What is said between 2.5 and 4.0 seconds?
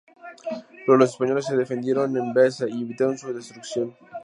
y evitaron su destrucción.